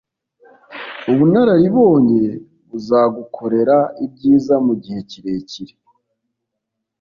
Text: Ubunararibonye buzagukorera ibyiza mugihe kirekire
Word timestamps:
Ubunararibonye 1.11 2.23
buzagukorera 2.69 3.77
ibyiza 4.05 4.55
mugihe 4.65 4.99
kirekire 5.09 5.73